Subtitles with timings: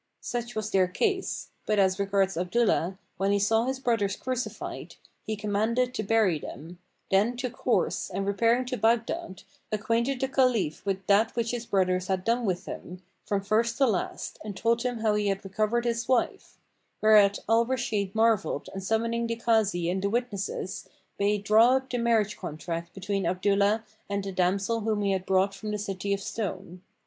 [0.21, 5.35] Such was their case; but as regards Abdullah, when he saw his brothers crucified, he
[5.35, 6.79] commanded to bury them,
[7.11, 12.07] then took horse and repairing to Baghdad, acquainted the Caliph with that which his brothers
[12.07, 15.85] had done with him, from first to last and told him how he had recovered
[15.85, 16.57] his wife;
[17.03, 20.89] whereat Al Rashid marvelled and summoning the Kazi and the witnesses,
[21.19, 25.53] bade draw up the marriage contract between Abdullah and the damsel whom he had brought
[25.53, 26.81] from the City of Stone.